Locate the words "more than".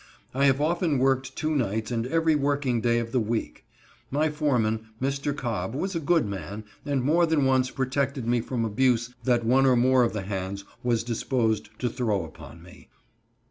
7.03-7.45